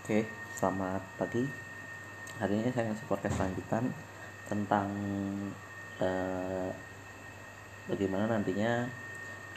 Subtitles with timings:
[0.00, 0.24] Oke,
[0.56, 1.44] selamat pagi.
[2.40, 3.84] Hari ini saya ngasih podcast lanjutan
[4.48, 4.88] tentang
[6.00, 6.72] eh,
[7.84, 8.88] bagaimana nantinya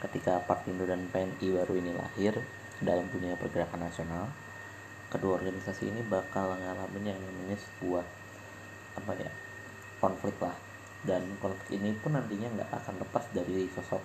[0.04, 2.36] ketika Partindo dan PNI baru ini lahir
[2.76, 4.28] dalam dunia pergerakan nasional,
[5.08, 8.04] kedua organisasi ini bakal ngalamin yang namanya sebuah
[9.00, 9.32] apa ya
[9.96, 10.52] konflik lah
[11.08, 14.04] dan konflik ini pun nantinya nggak akan lepas dari sosok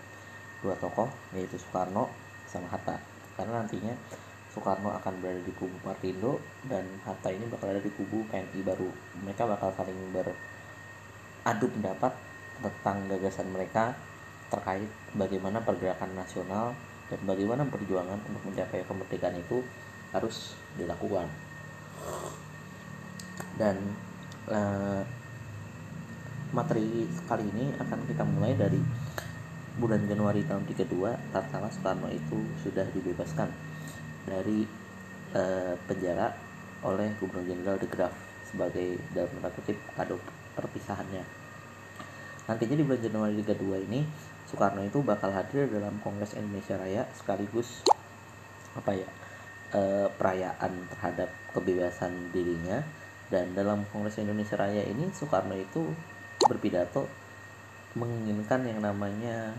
[0.63, 2.07] dua tokoh yaitu Soekarno
[2.47, 2.95] sama Hatta
[3.35, 3.91] karena nantinya
[4.49, 8.89] Soekarno akan berada di kubu Partindo dan Hatta ini bakal ada di kubu PNI baru.
[9.21, 12.13] Mereka bakal saling beradu pendapat
[12.59, 13.93] tentang gagasan mereka
[14.49, 16.73] terkait bagaimana pergerakan nasional
[17.13, 19.61] dan bagaimana perjuangan untuk mencapai kemerdekaan itu
[20.09, 21.29] harus dilakukan.
[23.53, 23.77] Dan
[24.49, 25.05] uh,
[26.49, 28.81] materi kali ini akan kita mulai dari
[29.77, 30.89] bulan Januari tahun 32
[31.29, 33.68] tatkala Soekarno itu sudah dibebaskan
[34.27, 34.67] dari
[35.35, 36.33] uh, penjara
[36.83, 38.15] oleh Gubernur Jenderal de Graaf
[38.47, 40.17] sebagai dalam tanda kutip kado
[40.57, 41.23] perpisahannya.
[42.49, 44.01] Nantinya di bulan Januari 32 ini
[44.49, 47.85] Soekarno itu bakal hadir dalam Kongres Indonesia Raya sekaligus
[48.73, 49.09] apa ya
[49.77, 52.81] uh, perayaan terhadap kebebasan dirinya
[53.29, 55.93] dan dalam Kongres Indonesia Raya ini Soekarno itu
[56.41, 57.05] berpidato
[57.93, 59.53] menginginkan yang namanya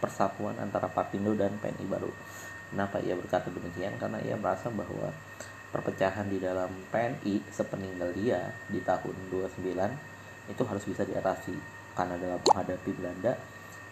[0.00, 2.12] persatuan antara Partindo dan PNI baru.
[2.70, 3.94] Kenapa ia berkata demikian?
[3.96, 5.14] Karena ia merasa bahwa
[5.70, 11.54] perpecahan di dalam PNI sepeninggal dia di tahun 29 itu harus bisa diatasi.
[11.96, 13.32] Karena dalam menghadapi Belanda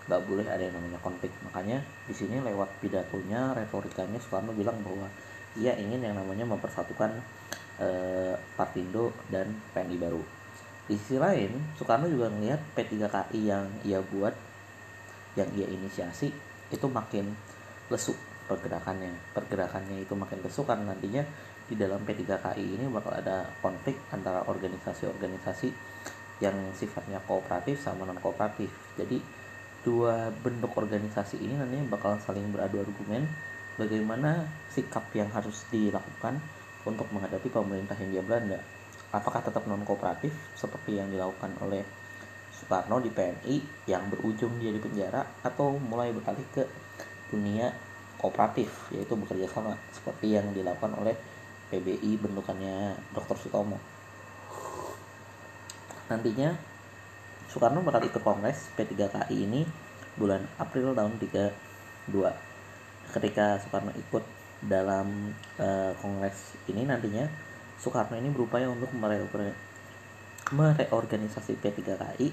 [0.05, 1.33] nggak boleh ada yang namanya konflik.
[1.47, 5.09] Makanya di sini lewat pidatonya retorikanya Soekarno bilang bahwa
[5.55, 7.15] ia ingin yang namanya mempersatukan
[7.81, 10.23] eh, Partindo dan PNI baru.
[10.85, 14.35] Di sisi lain Soekarno juga melihat P3KI yang ia buat
[15.35, 16.31] yang ia inisiasi
[16.71, 17.33] itu makin
[17.89, 18.15] lesu
[18.47, 19.13] pergerakannya.
[19.33, 21.25] Pergerakannya itu makin lesu karena nantinya
[21.65, 25.73] di dalam P3KI ini bakal ada konflik antara organisasi-organisasi
[26.43, 29.17] yang sifatnya kooperatif sama non kooperatif jadi
[29.81, 33.25] dua bentuk organisasi ini nantinya bakal saling beradu argumen
[33.81, 36.37] bagaimana sikap yang harus dilakukan
[36.85, 38.61] untuk menghadapi pemerintah Hindia Belanda.
[39.15, 41.85] Apakah tetap non kooperatif seperti yang dilakukan oleh
[42.55, 43.57] Soekarno di PNI
[43.91, 46.63] yang berujung dia di penjara atau mulai beralih ke
[47.33, 47.73] dunia
[48.25, 51.13] kooperatif yaitu bekerja sama seperti yang dilakukan oleh
[51.69, 53.37] PBI bentukannya Dr.
[53.37, 53.77] Sutomo
[56.09, 56.57] nantinya
[57.53, 59.69] Soekarno bakal ikut kongres P3KI ini
[60.17, 64.25] bulan April tahun 32 ketika Soekarno ikut
[64.65, 67.29] dalam uh, kongres ini nantinya
[67.77, 68.89] Soekarno ini berupaya untuk
[70.49, 72.33] mereorganisasi P3KI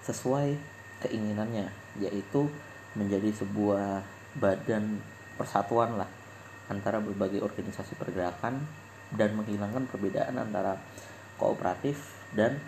[0.00, 0.56] sesuai
[1.04, 1.68] keinginannya
[2.00, 2.48] yaitu
[2.96, 4.00] menjadi sebuah
[4.40, 5.00] badan
[5.36, 6.08] persatuan lah
[6.66, 8.58] antara berbagai organisasi pergerakan
[9.14, 10.74] dan menghilangkan perbedaan antara
[11.38, 12.58] kooperatif dan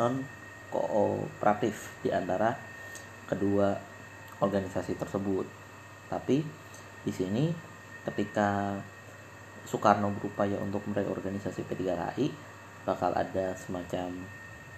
[0.00, 0.24] non
[0.72, 2.56] kooperatif di antara
[3.28, 3.76] kedua
[4.40, 5.46] organisasi tersebut.
[6.08, 6.40] Tapi
[7.04, 7.52] di sini
[8.04, 8.80] ketika
[9.64, 12.26] Soekarno berupaya untuk mereorganisasi P3KI
[12.84, 14.12] bakal ada semacam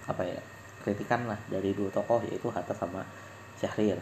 [0.07, 0.39] apa ya
[0.79, 3.03] kritikan lah dari dua tokoh yaitu Hatta sama
[3.59, 3.99] Syahrir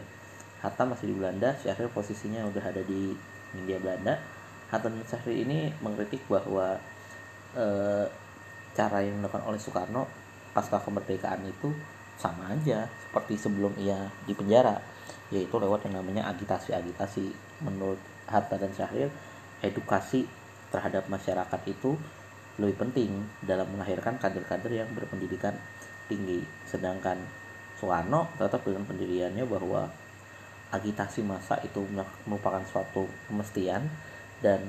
[0.66, 3.14] Hatta masih di Belanda Syahrir posisinya udah ada di
[3.54, 4.18] India Belanda
[4.66, 6.74] Hatta dan Syahrir ini mengkritik bahwa
[7.54, 7.66] e,
[8.74, 10.10] cara yang dilakukan oleh Soekarno
[10.50, 11.70] pasca kemerdekaan itu
[12.18, 14.82] sama aja seperti sebelum ia di penjara
[15.30, 17.30] yaitu lewat yang namanya agitasi-agitasi
[17.62, 19.14] menurut Hatta dan Syahrir
[19.62, 20.26] edukasi
[20.74, 21.94] terhadap masyarakat itu
[22.58, 23.10] lebih penting
[23.44, 25.54] dalam melahirkan kader-kader yang berpendidikan
[26.08, 26.42] tinggi.
[26.64, 27.20] Sedangkan
[27.76, 29.92] Soekarno tetap dengan pendiriannya bahwa
[30.74, 31.86] agitasi massa itu
[32.26, 33.86] merupakan suatu kemestian
[34.42, 34.60] dan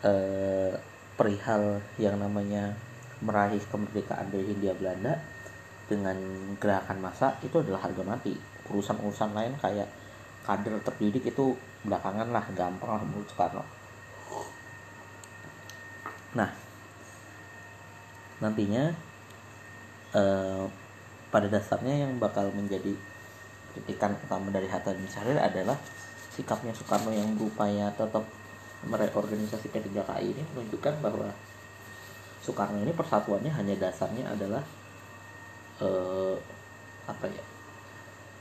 [0.00, 0.72] eh,
[1.14, 2.74] perihal yang namanya
[3.22, 5.20] meraih kemerdekaan dari Hindia Belanda
[5.84, 6.16] dengan
[6.56, 8.32] gerakan massa itu adalah harga mati.
[8.72, 9.88] Urusan-urusan lain kayak
[10.44, 13.64] kader terdidik itu belakangan lah gampang lah menurut Soekarno
[16.34, 16.50] Nah,
[18.42, 18.90] nantinya
[20.10, 20.64] eh,
[21.30, 22.94] pada dasarnya yang bakal menjadi
[23.74, 25.76] kritikan utama dari Hatta dan Syahrir adalah
[26.34, 28.22] sikapnya Soekarno yang berupaya tetap
[28.86, 31.28] mereorganisasi P3KI ini menunjukkan bahwa
[32.40, 34.62] Soekarno ini persatuannya hanya dasarnya adalah
[35.82, 36.36] eh,
[37.04, 37.44] apa ya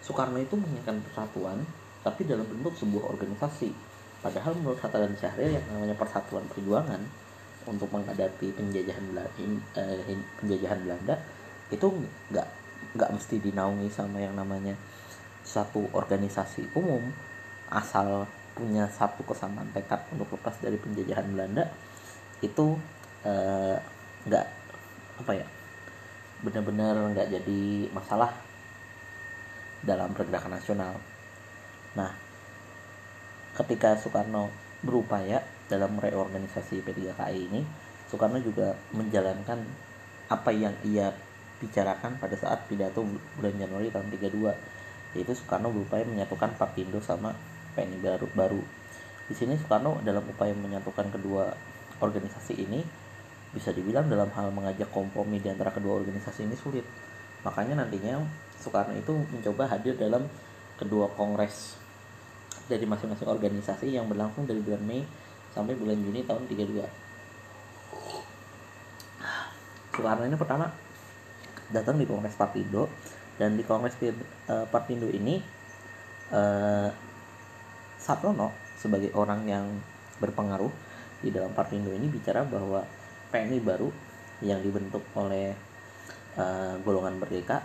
[0.03, 1.63] Soekarno itu menginginkan persatuan
[2.03, 3.71] tapi dalam bentuk sebuah organisasi.
[4.19, 7.00] Padahal menurut Hatta dan Syahrir yang namanya persatuan perjuangan
[7.63, 9.31] untuk menghadapi penjajahan Belanda,
[9.80, 11.15] eh, penjajahan Belanda
[11.71, 11.88] itu
[12.31, 12.47] nggak
[13.00, 14.75] nggak mesti dinaungi sama yang namanya
[15.44, 17.04] satu organisasi umum
[17.69, 21.68] asal punya satu kesamaan tekad untuk lepas dari penjajahan Belanda
[22.40, 22.78] itu
[23.25, 23.78] eh,
[24.24, 24.45] nggak
[25.19, 25.48] apa ya
[26.44, 27.62] benar-benar nggak jadi
[27.95, 28.31] masalah
[29.84, 30.95] dalam pergerakan nasional.
[31.95, 32.12] Nah,
[33.60, 34.48] ketika Soekarno
[34.84, 37.62] berupaya dalam reorganisasi P3KI ini,
[38.07, 39.60] Soekarno juga menjalankan
[40.31, 41.12] apa yang ia
[41.60, 43.04] bicarakan pada saat pidato
[43.40, 44.82] bulan Januari tahun 32
[45.13, 47.33] yaitu Soekarno berupaya menyatukan Partindo sama
[47.74, 48.62] PNI baru baru.
[49.30, 51.54] Di sini Soekarno dalam upaya menyatukan kedua
[52.01, 52.83] organisasi ini
[53.54, 56.86] bisa dibilang dalam hal mengajak kompromi di antara kedua organisasi ini sulit.
[57.45, 58.21] Makanya nantinya
[58.57, 60.25] Soekarno itu mencoba hadir dalam
[60.77, 61.77] kedua kongres
[62.66, 65.04] dari masing-masing organisasi yang berlangsung dari bulan Mei
[65.54, 66.81] sampai bulan Juni tahun 32
[69.94, 70.66] Soekarno ini pertama
[71.69, 72.89] datang di Kongres Partindo
[73.38, 75.41] dan di Kongres uh, Partindo ini
[76.30, 76.89] uh,
[77.97, 79.65] Satrono sebagai orang yang
[80.19, 80.69] berpengaruh
[81.24, 82.83] di dalam Partindo ini bicara bahwa
[83.31, 83.89] PNI baru
[84.44, 85.56] yang dibentuk oleh
[86.38, 87.63] uh, golongan merdeka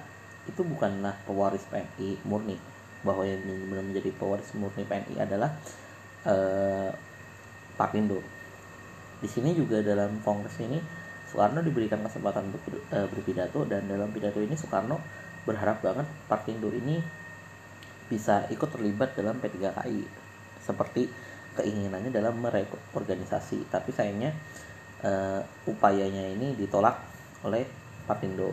[0.48, 2.56] itu bukanlah pewaris PNI murni
[3.04, 5.50] bahwa yang benar menjadi pewaris murni PNI adalah
[6.24, 6.90] uh,
[7.76, 8.22] Partindo.
[9.18, 10.78] Di sini juga dalam kongres ini
[11.28, 14.96] Soekarno diberikan kesempatan untuk berpidato dan dalam pidato ini Soekarno
[15.48, 17.00] berharap banget Partindo ini
[18.12, 20.04] bisa ikut terlibat dalam P3KI
[20.60, 21.08] seperti
[21.56, 24.36] keinginannya dalam mereorganisasi tapi sayangnya
[25.00, 27.00] uh, upayanya ini ditolak
[27.44, 27.64] oleh
[28.04, 28.52] Partindo.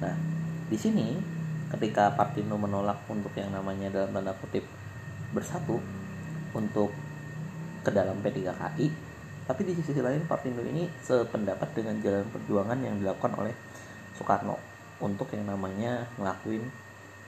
[0.00, 0.16] Nah,
[0.68, 1.16] di sini
[1.72, 4.64] ketika Partindo menolak untuk yang namanya dalam tanda kutip
[5.32, 5.80] bersatu
[6.52, 6.92] untuk
[7.80, 8.88] ke dalam P3KI
[9.42, 13.54] tapi di sisi lain Partindo ini sependapat dengan jalan perjuangan yang dilakukan oleh
[14.16, 14.71] Soekarno
[15.02, 16.62] untuk yang namanya ngelakuin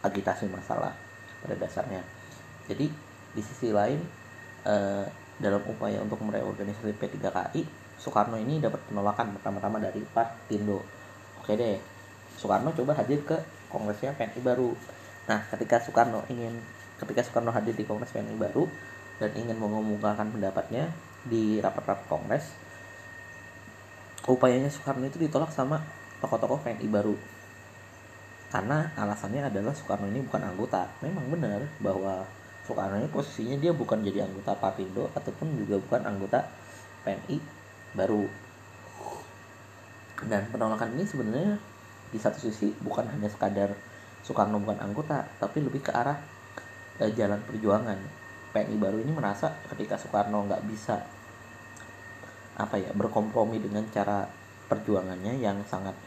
[0.07, 0.95] agitasi masalah
[1.43, 2.01] pada dasarnya.
[2.71, 2.87] Jadi
[3.35, 3.99] di sisi lain
[4.65, 5.05] eh,
[5.43, 7.67] dalam upaya untuk mereorganisasi P3KI,
[7.99, 10.81] Soekarno ini dapat penolakan pertama-tama dari Partindo.
[11.43, 11.83] Oke deh,
[12.39, 13.37] Soekarno coba hadir ke
[13.69, 14.71] kongresnya PNI baru.
[15.27, 16.55] Nah, ketika Soekarno ingin
[17.03, 18.71] ketika Soekarno hadir di kongres PNI baru
[19.19, 20.95] dan ingin mengumumkan pendapatnya,
[21.27, 22.45] di rapat-rapat kongres
[24.25, 25.83] upayanya Soekarno itu ditolak sama
[26.23, 27.34] tokoh-tokoh PNI baru
[28.55, 30.87] karena alasannya adalah Soekarno ini bukan anggota.
[31.03, 32.23] Memang benar bahwa
[32.63, 36.47] Soekarno ini posisinya dia bukan jadi anggota Partindo ataupun juga bukan anggota
[37.03, 37.43] PNI
[37.99, 38.23] baru.
[40.31, 41.59] Dan penolakan ini sebenarnya
[42.15, 43.75] di satu sisi bukan hanya sekadar
[44.23, 46.23] Soekarno bukan anggota tapi lebih ke arah
[47.03, 47.99] eh, jalan perjuangan.
[48.55, 51.03] PNI baru ini merasa ketika Soekarno nggak bisa
[52.55, 54.31] apa ya berkompromi dengan cara
[54.71, 55.99] perjuangannya yang sangat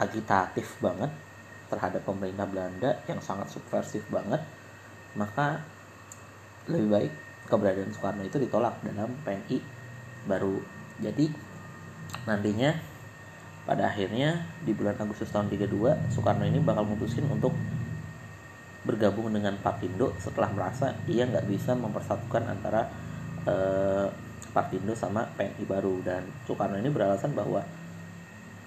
[0.00, 1.12] agitatif banget
[1.74, 4.38] terhadap pemerintah Belanda yang sangat subversif banget
[5.18, 5.62] maka
[6.70, 7.12] lebih baik
[7.50, 9.58] keberadaan Soekarno itu ditolak dalam PNI
[10.24, 10.56] baru.
[11.02, 11.28] Jadi
[12.24, 12.72] nantinya
[13.64, 17.52] pada akhirnya di bulan Agustus tahun 32 Soekarno ini bakal memutuskan untuk
[18.84, 22.88] bergabung dengan Papindo setelah merasa ia nggak bisa mempersatukan antara
[23.48, 24.08] eh,
[24.54, 25.98] Partindo sama PNI baru.
[26.06, 27.60] Dan Soekarno ini beralasan bahwa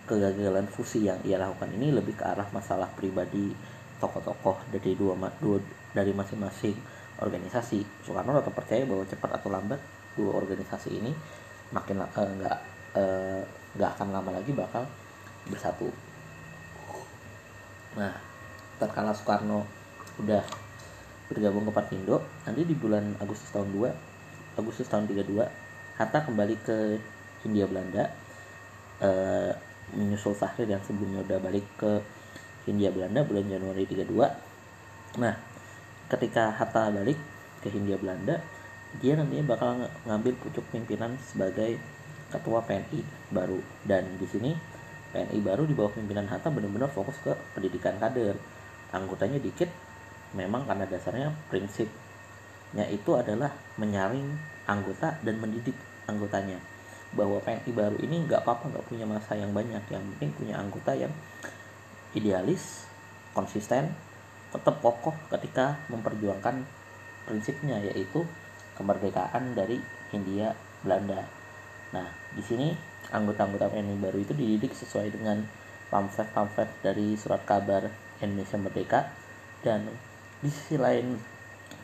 [0.08, 3.52] kegagalan fusi yang ia lakukan ini lebih ke arah masalah pribadi
[4.00, 5.14] tokoh-tokoh dari dua,
[5.44, 5.60] dua
[5.92, 6.74] dari masing-masing
[7.20, 7.84] organisasi.
[8.08, 9.82] Soekarno tetap percaya bahwa cepat atau lambat
[10.16, 11.12] dua organisasi ini
[11.76, 12.32] makin eh,
[13.76, 14.88] nggak uh, akan lama lagi bakal
[15.52, 15.92] bersatu.
[18.00, 18.14] Nah,
[18.80, 19.68] tatkala Soekarno
[20.24, 20.42] udah
[21.28, 25.44] bergabung ke Partindo nanti di bulan Agustus tahun 2 Agustus tahun 32
[26.00, 26.96] Hatta kembali ke
[27.44, 28.08] Hindia Belanda
[29.04, 29.52] uh,
[29.96, 32.04] menyusul Fahri yang sebelumnya udah balik ke
[32.68, 35.36] Hindia Belanda bulan Januari 32 nah
[36.12, 37.20] ketika Hatta balik
[37.64, 38.40] ke Hindia Belanda
[38.98, 41.76] dia nantinya bakal ngambil pucuk pimpinan sebagai
[42.32, 43.04] ketua PNI
[43.36, 43.60] baru.
[43.84, 44.52] Dan di sini
[45.12, 48.40] PNI baru di bawah pimpinan Hatta benar-benar fokus ke pendidikan kader.
[48.96, 49.68] Anggotanya dikit
[50.32, 54.28] memang karena dasarnya prinsipnya itu adalah menyaring
[54.68, 55.76] anggota dan mendidik
[56.08, 56.60] anggotanya
[57.18, 60.94] bahwa PNI baru ini nggak apa-apa nggak punya masa yang banyak yang penting punya anggota
[60.94, 61.10] yang
[62.14, 62.86] idealis
[63.34, 63.90] konsisten
[64.54, 66.64] tetap kokoh ketika memperjuangkan
[67.28, 68.24] prinsipnya yaitu
[68.80, 69.82] kemerdekaan dari
[70.14, 70.56] Hindia
[70.86, 71.28] Belanda.
[71.92, 72.72] Nah, di sini
[73.12, 75.44] anggota-anggota PNI baru itu dididik sesuai dengan
[75.92, 77.88] pamflet-pamflet dari surat kabar
[78.24, 79.00] Indonesia Merdeka
[79.64, 79.88] dan
[80.40, 81.18] di sisi lain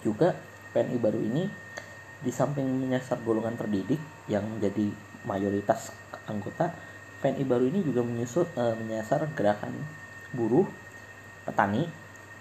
[0.05, 0.35] juga
[0.71, 1.43] PNI baru ini
[2.23, 3.99] di samping menyasar golongan terdidik
[4.31, 4.87] yang menjadi
[5.23, 5.91] mayoritas
[6.27, 6.71] anggota
[7.23, 9.71] PNI baru ini juga menyusul e, menyasar gerakan
[10.35, 10.67] buruh
[11.47, 11.87] petani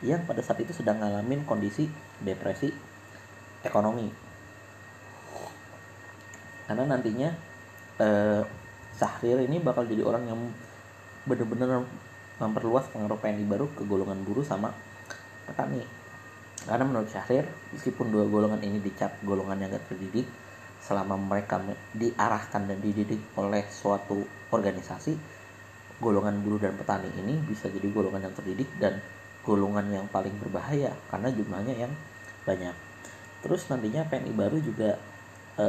[0.02, 1.86] yang pada saat itu sedang ngalamin kondisi
[2.18, 2.74] depresi
[3.62, 4.10] ekonomi.
[6.66, 7.30] Karena nantinya
[8.02, 8.08] e,
[8.98, 10.40] Syahrir ini bakal jadi orang yang
[11.24, 11.86] benar-benar
[12.42, 14.74] memperluas pengaruh PNI baru ke golongan buruh sama
[15.46, 15.86] petani.
[16.66, 20.26] Karena menurut Syahrir meskipun dua golongan ini dicap golongan yang gak terdidik
[20.82, 21.62] selama mereka
[21.94, 25.14] diarahkan dan dididik oleh suatu organisasi
[26.02, 28.98] golongan buruh dan petani ini bisa jadi golongan yang terdidik dan
[29.46, 31.92] golongan yang paling berbahaya karena jumlahnya yang
[32.42, 32.74] banyak.
[33.42, 34.98] Terus nantinya PNI baru juga
[35.54, 35.66] e,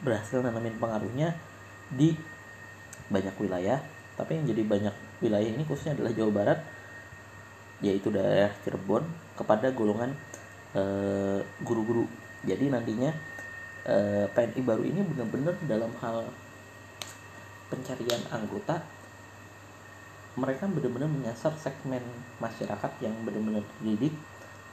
[0.00, 1.36] berhasil nanamin pengaruhnya
[1.92, 2.16] di
[3.12, 3.84] banyak wilayah.
[4.16, 6.60] Tapi yang jadi banyak wilayah ini khususnya adalah Jawa Barat
[7.80, 9.04] yaitu daerah Cirebon
[9.40, 10.12] kepada golongan
[10.76, 12.04] eh, guru-guru.
[12.44, 13.08] Jadi nantinya
[13.86, 16.26] eh, PNI baru ini benar-benar dalam hal
[17.70, 18.82] pencarian anggota
[20.34, 22.02] mereka benar-benar menyasar segmen
[22.38, 24.14] masyarakat yang benar-benar terdidik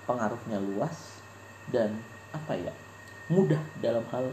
[0.08, 1.20] pengaruhnya luas
[1.68, 1.98] dan
[2.32, 2.74] apa ya
[3.28, 4.32] mudah dalam hal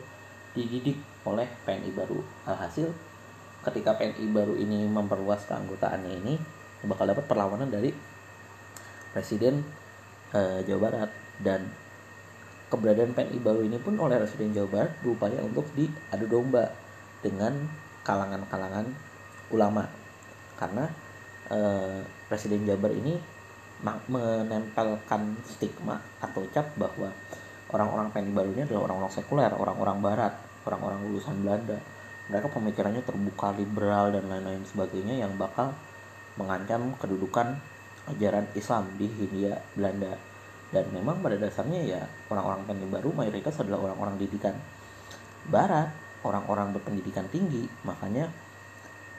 [0.54, 0.94] dididik
[1.26, 2.22] oleh PNI baru.
[2.46, 2.94] Alhasil
[3.66, 6.34] ketika PNI baru ini memperluas keanggotaannya ini
[6.84, 7.90] bakal dapat perlawanan dari
[9.10, 9.64] Presiden
[10.36, 11.66] uh, Jawa Barat dan
[12.74, 16.66] keberadaan PNI baru ini pun oleh Presiden Jawa Barat berupaya untuk diadu domba
[17.22, 17.54] dengan
[18.02, 18.90] kalangan-kalangan
[19.54, 19.86] ulama.
[20.58, 20.90] Karena
[21.54, 23.14] uh, Presiden Jabar ini
[23.84, 27.14] menempelkan stigma atau cap bahwa
[27.70, 30.34] orang-orang PNI baru ini adalah orang-orang sekuler, orang-orang barat,
[30.66, 31.78] orang-orang lulusan Belanda.
[32.26, 35.70] Mereka pemikirannya terbuka liberal dan lain-lain sebagainya yang bakal
[36.34, 37.60] mengancam kedudukan
[38.10, 40.33] ajaran Islam di Hindia Belanda
[40.74, 44.58] dan memang pada dasarnya ya orang-orang pendidik baru mayoritas adalah orang-orang didikan
[45.46, 45.94] Barat
[46.26, 48.26] orang-orang berpendidikan tinggi makanya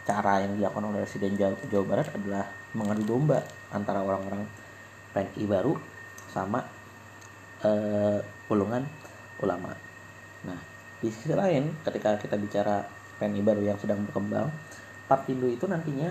[0.04, 2.46] cara yang dilakukan oleh Presiden Jawa, Jawa Barat adalah
[2.76, 3.40] mengadu domba
[3.74, 4.44] antara orang-orang
[5.16, 5.74] PNI baru
[6.30, 6.62] sama
[7.64, 8.86] uh, golongan
[9.42, 9.74] ulama.
[10.46, 10.60] Nah,
[11.02, 12.86] di sisi lain ketika kita bicara
[13.18, 14.52] PNI baru yang sedang berkembang
[15.06, 16.10] Partindo itu nantinya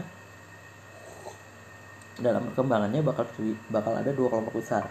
[2.14, 3.26] dalam perkembangannya bakal
[3.74, 4.86] bakal ada dua kelompok besar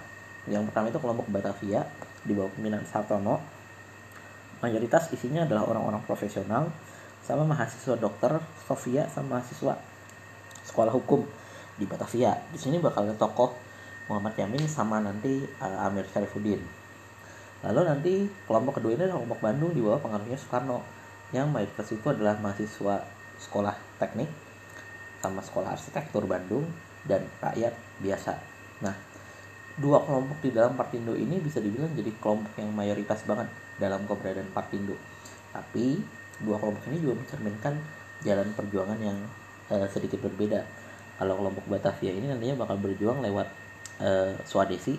[0.47, 1.87] yang pertama itu kelompok Batavia
[2.23, 3.39] di bawah pimpinan Sartono.
[4.59, 6.71] Mayoritas isinya adalah orang-orang profesional
[7.23, 9.79] sama mahasiswa dokter Sofia sama mahasiswa
[10.67, 11.23] sekolah hukum
[11.79, 12.35] di Batavia.
[12.51, 13.55] Di sini bakal ada tokoh
[14.11, 16.59] Muhammad Yamin sama nanti uh, Amir Syarifuddin.
[17.63, 20.83] Lalu nanti kelompok kedua ini adalah kelompok Bandung di bawah pengaruhnya Soekarno.
[21.31, 22.95] Yang mayoritas itu adalah mahasiswa
[23.39, 24.27] sekolah teknik
[25.23, 26.67] sama sekolah arsitektur Bandung
[27.07, 27.71] dan rakyat
[28.03, 28.35] biasa.
[28.83, 28.91] Nah,
[29.79, 33.49] dua kelompok di dalam Partindo ini bisa dibilang jadi kelompok yang mayoritas banget
[33.81, 34.93] dalam keberadaan Partindo.
[35.49, 36.01] Tapi
[36.41, 37.73] dua kelompok ini juga mencerminkan
[38.21, 39.17] jalan perjuangan yang
[39.73, 40.61] uh, sedikit berbeda.
[41.17, 43.47] Kalau kelompok Batavia ini nantinya bakal berjuang lewat
[44.01, 44.97] uh, Swadesi,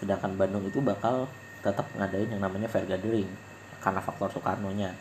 [0.00, 1.28] sedangkan Bandung itu bakal
[1.60, 3.26] tetap ngadain yang namanya fair gathering
[3.82, 4.94] karena faktor Soekarno-nya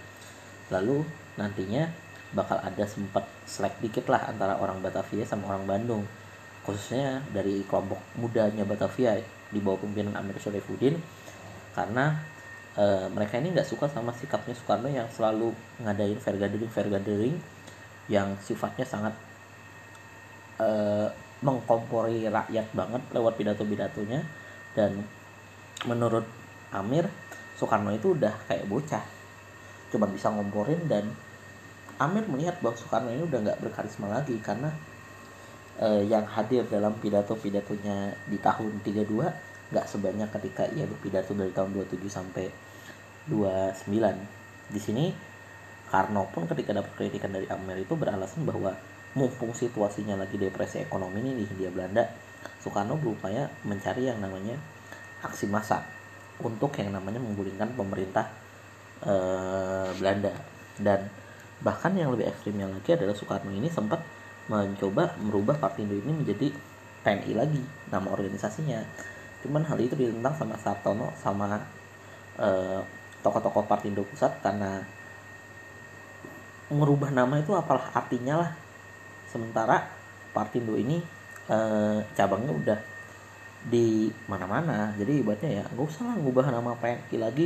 [0.74, 1.06] lalu
[1.40, 1.88] nantinya
[2.36, 6.04] bakal ada sempat selek dikit lah antara orang Batavia sama orang Bandung
[6.68, 9.16] khususnya dari kelompok mudanya Batavia
[9.48, 11.00] di bawah pimpinan Amir Syarifuddin
[11.72, 12.20] karena
[12.76, 17.40] e, mereka ini nggak suka sama sikapnya Soekarno yang selalu ngadain fair gathering fair gathering
[18.12, 19.16] yang sifatnya sangat
[20.60, 20.68] e,
[21.40, 24.22] mengkompori rakyat banget lewat pidato-pidatonya.
[24.74, 25.06] Dan
[25.86, 26.26] menurut
[26.74, 27.06] Amir
[27.58, 29.06] Soekarno itu udah kayak bocah
[29.88, 31.08] cuma bisa ngomporin dan
[31.98, 34.70] Amir melihat bahwa Soekarno ini udah nggak berkarisma lagi karena
[35.82, 41.76] uh, yang hadir dalam pidato-pidatonya di tahun 32 nggak sebanyak ketika ia berpidato dari tahun
[41.76, 42.46] 27 sampai
[43.28, 43.84] 29
[44.72, 45.06] di sini
[45.88, 48.76] Karno pun ketika dapat kritikan dari Amir itu beralasan bahwa
[49.16, 52.04] mumpung situasinya lagi depresi ekonomi ini di Hindia Belanda
[52.62, 54.56] Soekarno berupaya mencari yang namanya
[55.24, 55.82] aksi massa
[56.38, 58.30] untuk yang namanya menggulingkan pemerintah
[59.02, 60.34] uh, Belanda.
[60.78, 61.10] Dan
[61.64, 64.02] bahkan yang lebih ekstrimnya lagi adalah Soekarno ini sempat
[64.48, 66.48] mencoba merubah Partindo ini menjadi
[67.04, 67.62] PNI lagi
[67.92, 68.80] nama organisasinya.
[69.44, 71.60] Cuman hal itu ditentang sama Sartono sama
[72.40, 72.82] uh,
[73.24, 74.84] tokoh-tokoh Partindo pusat karena
[76.68, 78.52] merubah nama itu apalah artinya lah.
[79.28, 79.88] Sementara
[80.32, 81.00] Partindo ini
[81.52, 82.80] uh, cabangnya udah
[83.68, 84.96] di mana-mana.
[84.96, 87.46] Jadi ibaratnya ya nggak usah lah ngubah nama PNI lagi.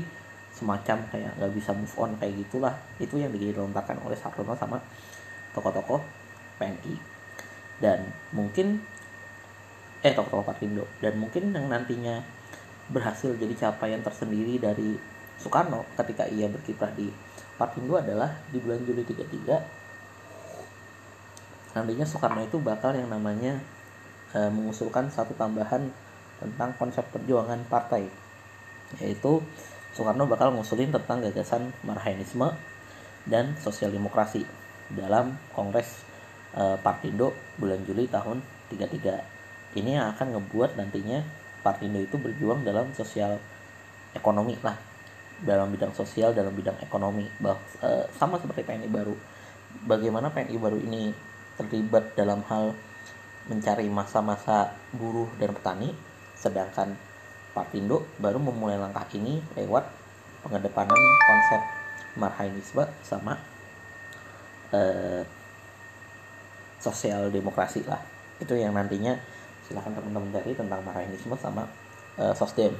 [0.51, 2.75] Semacam kayak nggak bisa move on kayak gitulah.
[3.01, 4.77] Itu yang dilontarkan oleh Sartono sama
[5.57, 6.20] tokoh-tokoh
[6.61, 6.93] PNI
[7.81, 8.77] dan mungkin
[10.05, 12.21] eh tokoh-tokoh Partindo dan mungkin yang nantinya
[12.93, 14.93] berhasil jadi capaian tersendiri dari
[15.41, 17.09] Soekarno ketika ia berkiprah di
[17.57, 23.57] Partindo adalah di bulan Juli 33 nantinya Soekarno itu bakal yang namanya
[24.33, 25.89] e, mengusulkan satu tambahan
[26.41, 28.05] tentang konsep perjuangan partai
[29.01, 29.41] yaitu
[29.93, 32.53] Soekarno bakal ngusulin tentang gagasan marhainisme
[33.27, 34.45] dan sosial demokrasi.
[34.91, 36.10] dalam Kongres
[36.55, 38.41] uh, Partindo bulan Juli tahun
[38.71, 41.23] 33 ini yang akan ngebuat nantinya
[41.61, 43.37] Partindo itu berjuang dalam sosial
[44.17, 44.73] ekonomi lah.
[45.41, 47.29] Dalam bidang sosial dalam bidang ekonomi.
[47.37, 49.13] Bah, uh, sama seperti PNI baru.
[49.85, 51.13] Bagaimana PNI baru ini
[51.61, 52.73] terlibat dalam hal
[53.45, 55.93] mencari masa-masa buruh dan petani
[56.37, 56.97] sedangkan
[57.51, 59.83] Partindo baru memulai langkah ini lewat
[60.41, 60.95] pengedepanan
[61.27, 61.61] konsep
[62.15, 63.35] marhainisme sama
[64.71, 65.27] eh,
[66.81, 68.01] sosial demokrasi lah.
[68.41, 69.13] Itu yang nantinya
[69.61, 71.69] silahkan teman-teman cari tentang marhainisme sama
[72.17, 72.73] eh, sosdem.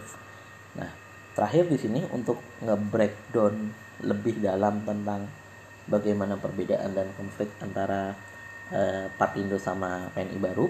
[0.75, 0.89] Nah
[1.37, 3.55] terakhir di sini untuk nge-breakdown
[4.03, 5.29] lebih dalam tentang
[5.87, 8.17] bagaimana perbedaan dan konflik antara
[8.73, 10.65] eh, Partindo sama PNI baru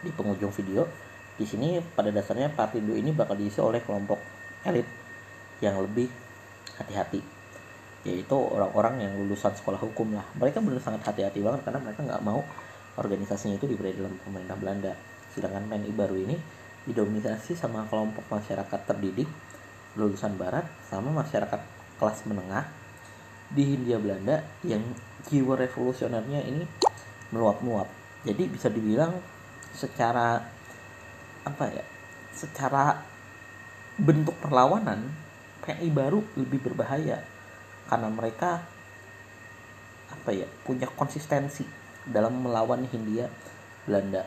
[0.00, 0.86] di penghujung video.
[1.34, 4.22] Di sini pada dasarnya Partindo ini bakal diisi oleh kelompok
[4.62, 4.86] elit
[5.58, 6.06] yang lebih
[6.78, 7.33] hati-hati
[8.04, 10.24] yaitu orang-orang yang lulusan sekolah hukum lah.
[10.36, 12.44] Mereka benar sangat hati-hati banget karena mereka nggak mau
[13.00, 14.92] organisasinya itu diberi dalam pemerintah Belanda.
[15.32, 16.36] Sedangkan PNI baru ini
[16.84, 19.26] didominasi sama kelompok masyarakat terdidik
[19.96, 21.60] lulusan barat sama masyarakat
[21.96, 22.66] kelas menengah
[23.48, 24.82] di Hindia Belanda yang
[25.24, 26.66] jiwa revolusionernya ini
[27.30, 27.88] meluap-meluap
[28.26, 29.14] jadi bisa dibilang
[29.72, 30.42] secara
[31.44, 31.84] apa ya
[32.34, 32.98] secara
[33.94, 35.06] bentuk perlawanan
[35.62, 37.22] PNI baru lebih berbahaya
[37.88, 38.64] karena mereka
[40.10, 41.64] apa ya punya konsistensi
[42.08, 43.28] dalam melawan Hindia
[43.84, 44.24] Belanda.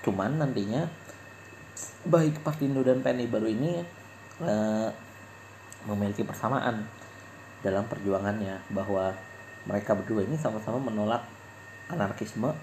[0.00, 0.88] Cuman nantinya
[2.08, 3.80] baik Partindo dan PNI baru ini
[4.40, 4.88] eh,
[5.84, 6.84] memiliki persamaan
[7.60, 9.12] dalam perjuangannya bahwa
[9.68, 11.24] mereka berdua ini sama-sama menolak
[11.92, 12.56] anarkisme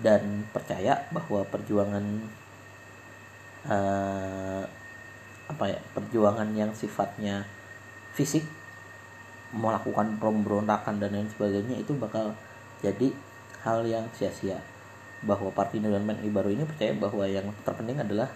[0.00, 2.04] dan percaya bahwa perjuangan
[3.68, 4.64] eh,
[5.48, 7.44] apa ya perjuangan yang sifatnya
[8.16, 8.44] fisik
[9.52, 12.32] melakukan pemberontakan dan lain sebagainya itu bakal
[12.80, 13.12] jadi
[13.62, 14.58] hal yang sia-sia.
[15.22, 18.26] Bahwa Partindo dan PNI baru ini percaya bahwa yang terpenting adalah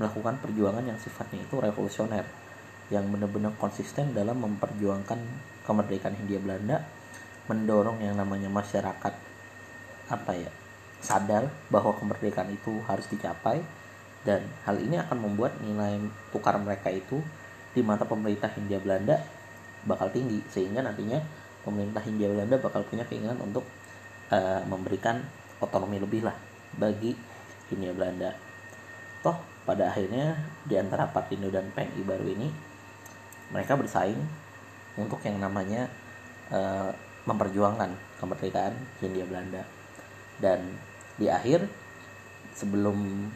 [0.00, 2.24] melakukan perjuangan yang sifatnya itu revolusioner
[2.88, 5.20] yang benar-benar konsisten dalam memperjuangkan
[5.68, 6.84] kemerdekaan Hindia Belanda
[7.46, 9.14] mendorong yang namanya masyarakat
[10.08, 10.50] apa ya
[11.02, 13.58] sadar bahwa kemerdekaan itu harus dicapai
[14.22, 15.98] dan hal ini akan membuat nilai
[16.30, 17.18] tukar mereka itu
[17.74, 19.18] di mata pemerintah Hindia Belanda
[19.86, 21.18] bakal tinggi sehingga nantinya
[21.62, 23.66] pemerintah Hindia Belanda bakal punya keinginan untuk
[24.30, 25.22] uh, memberikan
[25.62, 26.34] otonomi lebih lah
[26.76, 27.14] bagi
[27.70, 28.34] Hindia Belanda.
[29.22, 30.34] Toh pada akhirnya
[30.66, 32.48] di antara Partindo dan PNI baru ini
[33.54, 34.18] mereka bersaing
[34.98, 35.86] untuk yang namanya
[36.50, 36.90] uh,
[37.24, 39.62] memperjuangkan kemerdekaan Hindia Belanda
[40.42, 40.66] dan
[41.14, 41.70] di akhir
[42.58, 43.30] sebelum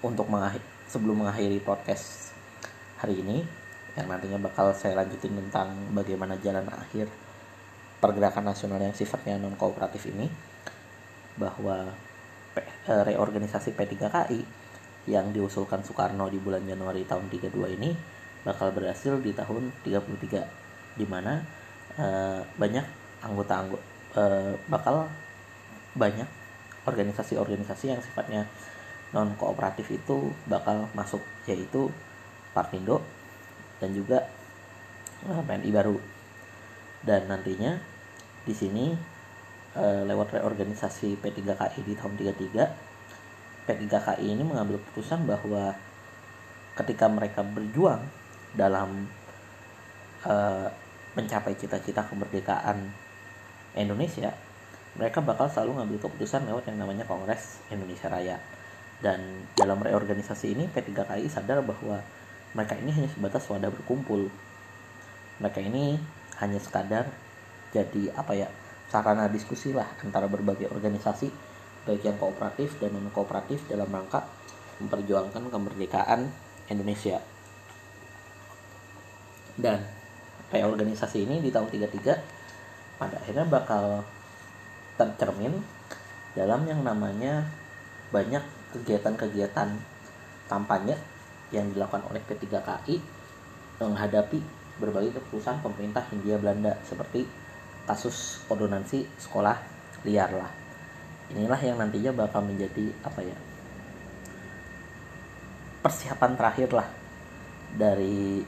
[0.00, 2.32] untuk mengakhir sebelum mengakhiri podcast
[2.96, 3.44] hari ini
[3.96, 7.08] yang nantinya bakal saya lanjutin tentang bagaimana jalan akhir
[7.96, 10.28] pergerakan nasional yang sifatnya non kooperatif ini
[11.40, 11.88] bahwa
[12.60, 14.40] eh, reorganisasi P3KI
[15.08, 17.90] yang diusulkan Soekarno di bulan Januari tahun 32 ini
[18.44, 21.40] bakal berhasil di tahun 33 di mana
[21.96, 22.84] eh, banyak
[23.24, 23.84] anggota-anggota
[24.20, 25.08] eh, bakal
[25.96, 26.28] banyak
[26.84, 28.44] organisasi-organisasi yang sifatnya
[29.16, 31.88] non kooperatif itu bakal masuk yaitu
[32.52, 33.04] Partindo
[33.82, 34.26] dan juga
[35.28, 35.96] uh, eh, PNI baru.
[37.06, 37.78] Dan nantinya
[38.46, 38.94] di sini
[39.76, 45.74] uh, lewat reorganisasi P3KI di tahun 33 P3KI ini mengambil keputusan bahwa
[46.78, 48.06] ketika mereka berjuang
[48.54, 49.10] dalam
[50.22, 50.70] uh,
[51.18, 52.92] mencapai cita-cita kemerdekaan
[53.74, 54.30] Indonesia
[54.96, 58.40] mereka bakal selalu ngambil keputusan lewat yang namanya Kongres Indonesia Raya.
[58.96, 62.00] Dan dalam reorganisasi ini P3KI sadar bahwa
[62.52, 64.28] mereka ini hanya sebatas wadah berkumpul.
[65.42, 65.98] Mereka ini
[66.38, 67.08] hanya sekadar
[67.72, 68.48] jadi apa ya
[68.86, 71.28] sarana diskusi lah antara berbagai organisasi
[71.86, 74.26] baik yang kooperatif dan non kooperatif dalam rangka
[74.82, 76.28] memperjuangkan kemerdekaan
[76.70, 77.22] Indonesia.
[79.56, 79.80] Dan
[80.52, 84.04] reorganisasi ini di tahun 33 pada akhirnya bakal
[84.96, 85.54] tercermin
[86.36, 87.48] dalam yang namanya
[88.12, 88.42] banyak
[88.76, 89.68] kegiatan-kegiatan
[90.46, 90.96] kampanye
[91.54, 92.96] yang dilakukan oleh P3KI
[93.78, 94.40] menghadapi
[94.76, 97.24] berbagai keputusan pemerintah Hindia Belanda seperti
[97.86, 99.56] kasus ordonansi sekolah
[100.02, 100.52] liar lah.
[101.32, 103.38] Inilah yang nantinya bakal menjadi apa ya
[105.86, 106.88] persiapan terakhir lah
[107.78, 108.42] dari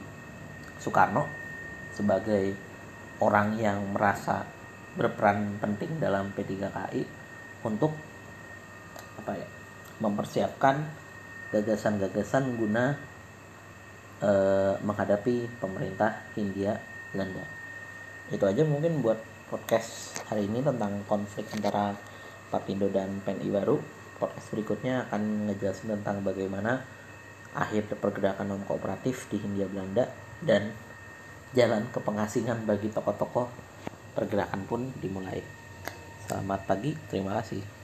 [0.75, 1.23] Soekarno
[1.95, 2.51] sebagai
[3.23, 4.43] orang yang merasa
[4.99, 7.03] berperan penting dalam P3KI
[7.63, 7.95] untuk
[9.19, 9.47] apa ya
[10.03, 10.83] mempersiapkan
[11.49, 12.97] gagasan-gagasan guna
[14.21, 16.77] uh, menghadapi pemerintah Hindia
[17.11, 17.45] Belanda.
[18.29, 19.17] Itu aja mungkin buat
[19.49, 21.97] podcast hari ini tentang konflik antara
[22.53, 23.77] Papindo dan PNI baru
[24.19, 26.83] podcast berikutnya akan ngejelasin tentang bagaimana
[27.55, 30.11] akhir pergerakan non kooperatif di Hindia Belanda
[30.43, 30.69] dan
[31.55, 33.49] jalan ke pengasingan bagi tokoh-tokoh
[34.13, 35.41] pergerakan pun dimulai.
[36.29, 37.78] Selamat pagi, terima kasih.